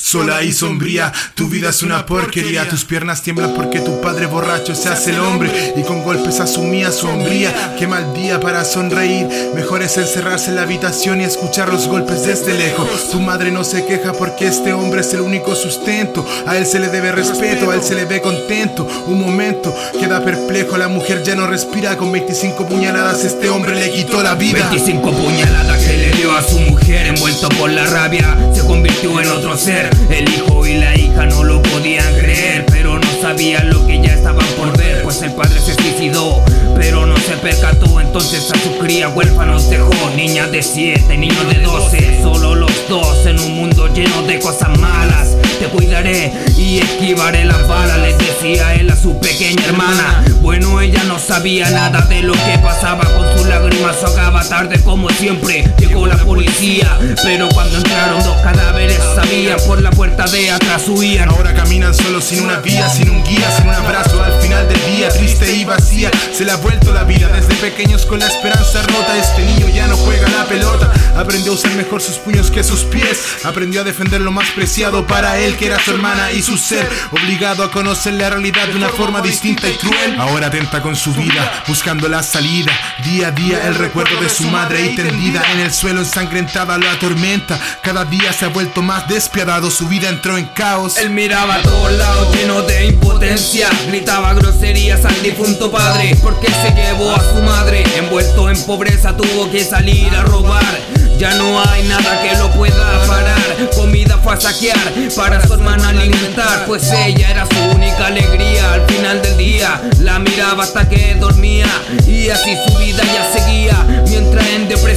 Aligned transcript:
sola 0.00 0.42
y 0.42 0.52
sombría. 0.52 1.12
Tu 1.34 1.48
vida 1.48 1.70
es 1.70 1.82
una 1.82 2.06
porquería, 2.06 2.68
tus 2.68 2.84
piernas 2.84 3.22
tiemblan 3.22 3.54
porque 3.54 3.80
tu 3.80 4.00
padre 4.00 4.26
borracho 4.26 4.74
se 4.74 4.88
hace 4.88 5.10
el 5.10 5.20
hombre 5.20 5.74
y 5.76 5.82
con 5.82 6.02
golpes 6.02 6.40
asumía 6.40 6.90
su 6.90 7.06
hombría. 7.06 7.74
Qué 7.78 7.86
mal 7.86 8.14
día 8.14 8.40
para 8.40 8.64
sonreír, 8.64 9.28
mejor 9.54 9.82
es 9.82 9.96
encerrarse 9.96 10.50
en 10.50 10.56
la 10.56 10.62
habitación 10.62 11.20
y 11.20 11.24
escuchar 11.24 11.68
los 11.68 11.86
golpes 11.86 12.24
desde 12.24 12.54
lejos. 12.54 13.10
Tu 13.10 13.20
madre 13.20 13.50
no 13.50 13.64
se 13.64 13.84
queja 13.84 14.12
porque 14.12 14.46
este 14.46 14.72
hombre 14.72 15.02
es 15.02 15.12
el 15.12 15.20
único 15.20 15.54
sustento. 15.54 16.26
A 16.46 16.56
él 16.56 16.66
se 16.66 16.80
le 16.80 16.88
debe 16.88 17.12
respeto, 17.12 17.70
a 17.70 17.74
él 17.74 17.82
se 17.82 17.94
le 17.94 18.04
ve 18.04 18.20
contento. 18.20 18.86
Un 19.06 19.20
momento 19.20 19.74
queda 19.98 20.24
perplejo, 20.24 20.76
la 20.76 20.88
mujer 20.88 21.22
ya 21.22 21.34
no 21.34 21.46
respira. 21.46 21.96
Con 21.96 22.12
25 22.12 22.66
puñaladas 22.66 23.24
este 23.24 23.48
hombre 23.48 23.74
le 23.74 23.90
quitó 23.90 24.22
la 24.22 24.34
vida. 24.34 24.68
25 24.70 25.12
puñaladas 25.12 25.82
que 25.84 25.96
le 25.96 26.10
dio 26.12 26.32
a 26.32 26.42
su 26.42 26.58
mujer, 26.60 27.08
envuelto 27.08 27.48
por 27.50 27.70
la 27.70 27.84
rabia, 27.86 28.36
se 28.54 28.60
convirtió 28.60 29.20
en 29.20 29.28
otro 29.28 29.56
ser. 29.56 29.89
El 30.10 30.28
hijo 30.28 30.66
y 30.66 30.74
la 30.74 30.96
hija 30.96 31.26
no 31.26 31.44
lo 31.44 31.62
podían 31.62 32.12
creer, 32.14 32.66
pero 32.66 32.98
no 32.98 33.08
sabían 33.20 33.70
lo 33.70 33.86
que 33.86 34.00
ya 34.00 34.14
estaban 34.14 34.46
por 34.56 34.76
ver, 34.76 35.02
pues 35.02 35.22
el 35.22 35.32
padre 35.32 35.60
se 35.60 35.74
suicidó, 35.74 36.42
pero 36.76 37.06
no 37.06 37.16
se 37.16 37.36
percató. 37.36 38.00
Entonces 38.00 38.50
a 38.50 38.58
su 38.58 38.78
cría 38.78 39.08
huérfanos 39.08 39.68
dejó, 39.70 39.94
niña 40.16 40.46
de 40.48 40.62
7, 40.62 41.16
niño 41.16 41.44
de 41.44 41.60
12, 41.60 42.22
solo 42.22 42.54
los 42.54 42.72
dos 42.88 43.26
en 43.26 43.38
un 43.38 43.54
mundo 43.54 43.88
lleno 43.94 44.22
de 44.22 44.38
cosas 44.38 44.76
malas. 44.78 45.36
Te 45.58 45.66
cuidaré 45.66 46.32
y 46.56 46.78
esquivaré 46.78 47.44
las 47.44 47.68
balas, 47.68 47.98
les 47.98 48.18
decía 48.18 48.74
él 48.74 48.90
a 48.90 48.96
su 48.96 49.18
pequeña 49.18 49.64
hermana. 49.66 50.24
Bueno, 50.40 50.80
ella 50.80 51.04
no 51.04 51.18
sabía 51.18 51.70
nada 51.70 52.00
de 52.06 52.22
lo 52.22 52.32
que 52.32 52.58
pasaba 52.62 53.04
con 53.04 53.36
sus 53.36 53.46
lágrimas, 53.46 54.02
ahogaba 54.02 54.42
tarde 54.48 54.80
como 54.82 55.10
siempre. 55.10 55.64
La 56.06 56.16
policía, 56.16 56.98
pero 57.22 57.48
cuando 57.50 57.76
entraron 57.76 58.22
dos 58.24 58.36
cadáveres 58.40 58.98
sabían 59.14 59.58
por 59.66 59.82
la 59.82 59.90
puerta 59.90 60.24
de 60.24 60.50
atrás 60.50 60.88
huían. 60.88 61.28
Ahora 61.28 61.54
caminan 61.54 61.94
solo 61.94 62.20
sin 62.20 62.42
una 62.42 62.58
vía, 62.60 62.88
sin 62.88 63.10
un 63.10 63.22
guía, 63.22 63.50
sin 63.56 63.68
un 63.68 63.74
abrazo 63.74 64.22
al 64.22 64.32
final 64.40 64.66
del 64.66 64.96
día, 64.96 65.10
triste 65.10 65.52
y 65.52 65.64
vacía. 65.64 66.10
Se 66.32 66.44
le 66.44 66.52
ha 66.52 66.56
vuelto 66.56 66.94
la 66.94 67.04
vida 67.04 67.28
desde 67.28 67.54
pequeños 67.56 68.06
con 68.06 68.18
la 68.18 68.26
esperanza 68.26 68.82
rota. 68.82 69.16
Este 69.18 69.44
niño 69.44 69.68
ya 69.68 69.86
no 69.88 69.96
juega 69.98 70.26
la 70.30 70.46
pelota, 70.46 70.90
aprendió 71.16 71.52
a 71.52 71.54
usar 71.54 71.72
mejor 71.72 72.00
sus 72.00 72.16
puños 72.16 72.50
que 72.50 72.64
sus 72.64 72.84
pies, 72.84 73.44
aprendió 73.44 73.82
a 73.82 73.84
defender 73.84 74.22
lo 74.22 74.32
más 74.32 74.48
preciado 74.50 75.06
para 75.06 75.38
él 75.38 75.56
que 75.56 75.66
era 75.66 75.78
su 75.78 75.90
hermana 75.90 76.32
y 76.32 76.42
su 76.42 76.56
ser, 76.56 76.88
obligado 77.10 77.62
a 77.62 77.70
conocer 77.70 78.14
la 78.14 78.30
realidad 78.30 78.66
de 78.68 78.76
una 78.76 78.88
forma 78.88 79.20
distinta 79.20 79.68
y 79.68 79.74
cruel. 79.74 80.18
Ahora 80.18 80.46
atenta 80.46 80.80
con 80.80 80.96
su 80.96 81.12
vida, 81.12 81.62
buscando 81.68 82.08
la 82.08 82.22
salida. 82.22 82.72
Día 83.04 83.28
a 83.28 83.30
día 83.32 83.66
el 83.66 83.74
recuerdo 83.74 84.20
de 84.20 84.28
su 84.28 84.44
madre 84.44 84.86
y 84.86 84.96
tendida 84.96 85.42
en 85.52 85.60
el 85.60 85.72
suelo 85.72 85.89
ensangrentada 85.98 86.78
lo 86.78 86.88
atormenta. 86.88 87.58
Cada 87.82 88.04
día 88.04 88.32
se 88.32 88.44
ha 88.44 88.48
vuelto 88.48 88.82
más 88.82 89.08
despiadado, 89.08 89.70
su 89.70 89.88
vida 89.88 90.08
entró 90.08 90.38
en 90.38 90.46
caos. 90.46 90.96
Él 90.98 91.10
miraba 91.10 91.56
a 91.56 91.62
todos 91.62 91.92
lados 91.92 92.36
lleno 92.36 92.62
de 92.62 92.86
impotencia, 92.86 93.68
gritaba 93.88 94.34
groserías 94.34 95.04
al 95.04 95.22
difunto 95.22 95.70
padre, 95.70 96.16
porque 96.22 96.48
se 96.48 96.72
llevó 96.72 97.14
a 97.14 97.20
su 97.20 97.42
madre, 97.42 97.84
envuelto 97.96 98.48
en 98.48 98.62
pobreza 98.64 99.16
tuvo 99.16 99.50
que 99.50 99.64
salir 99.64 100.14
a 100.14 100.22
robar. 100.22 100.78
Ya 101.18 101.34
no 101.34 101.60
hay 101.62 101.82
nada 101.82 102.22
que 102.22 102.34
lo 102.38 102.50
pueda 102.52 103.06
parar. 103.06 103.38
Comida 103.76 104.16
fue 104.22 104.32
a 104.32 104.40
saquear 104.40 104.78
para 105.14 105.46
su 105.46 105.52
hermana 105.52 105.90
alimentar, 105.90 106.64
pues 106.66 106.90
ella 106.92 107.30
era 107.30 107.46
su 107.46 107.76
única 107.76 108.06
alegría. 108.06 108.72
Al 108.72 108.86
final 108.86 109.20
del 109.20 109.36
día 109.36 109.82
la 109.98 110.18
miraba 110.18 110.64
hasta 110.64 110.88
que 110.88 111.16
dormía 111.16 111.66
y 112.06 112.30
así 112.30 112.56
su 112.66 112.78
vida 112.78 113.02
ya 113.04 113.38
seguía 113.38 114.04
mientras 114.08 114.46
en 114.46 114.68
depresión 114.68 114.89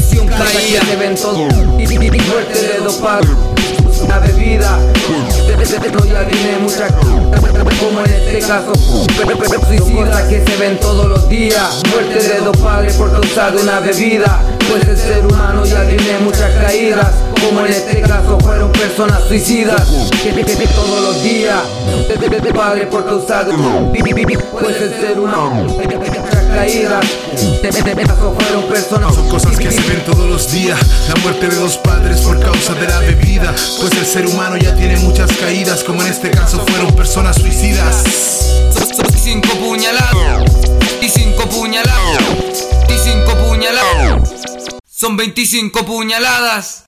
ven 0.96 1.16
todo 1.16 1.48
y, 1.78 1.84
y, 1.84 1.98
muerte 1.98 2.62
de 2.62 2.80
dopar 2.84 3.22
una 4.02 4.20
bebida. 4.20 4.78
No 5.94 6.06
ya 6.06 6.28
tiene 6.28 6.58
mucha 6.60 6.88
como 7.80 8.00
en 8.00 8.12
este 8.12 8.40
caso 8.40 8.74
suicida 9.68 10.28
que 10.28 10.44
se 10.46 10.58
ven 10.58 10.80
todos 10.80 11.08
los 11.08 11.30
días. 11.30 11.82
Muerte 11.92 12.28
de 12.28 12.40
dos 12.40 12.58
padres 12.58 12.96
por 12.96 13.12
causa 13.12 13.52
de 13.52 13.62
una 13.62 13.80
bebida. 13.80 14.42
Pues 14.70 14.88
el 14.88 14.98
ser 14.98 15.26
humano 15.26 15.66
ya 15.66 15.86
tiene 15.88 16.20
muchas 16.20 16.52
caídas. 16.56 17.12
Como 17.44 17.66
en 17.66 17.72
este 17.72 18.02
caso 18.02 18.40
fueron 18.40 18.72
personas 18.72 19.24
suicidas. 19.28 19.88
Que 20.24 20.32
todos 20.68 21.02
los 21.02 21.24
días. 21.24 21.62
De 22.08 22.54
padre 22.54 22.88
por 22.88 23.06
causa 23.06 23.44
de 23.44 23.54
Pues 23.54 24.82
el 24.82 24.94
ser 25.00 25.20
humano 25.20 25.68
fueron 28.40 28.64
personas 28.70 29.16
Son 29.16 29.30
cosas 29.30 29.58
que 29.58 29.72
se 29.72 29.82
ven 29.82 30.04
todos 30.06 30.30
los 30.30 30.52
días. 30.52 30.80
La 31.10 31.16
muerte 31.22 31.48
de 31.48 31.56
dos 31.56 31.78
padres 31.78 32.22
por 32.22 32.40
causa 32.40 32.74
de 32.76 32.88
la 32.88 33.00
bebida. 33.00 33.54
Pues 33.80 33.92
el 33.94 34.06
ser 34.06 34.28
humano 34.28 34.58
ya 34.58 34.76
tiene 34.76 34.98
muchas 34.98 35.32
caídas. 35.34 35.84
Como 35.84 36.02
en 36.02 36.10
este 36.10 36.32
caso 36.32 36.64
fueron 36.68 36.94
personas 36.96 37.38
suicidas. 37.38 38.04
Cinco 39.22 39.50
puñaladas. 39.60 40.52
Y 41.02 41.10
cinco 41.10 41.48
puñaladas. 41.50 42.68
Y 42.90 42.98
cinco 42.98 43.36
puñaladas. 43.48 44.30
Son 44.86 45.18
25 45.18 45.86
puñaladas. 45.86 46.86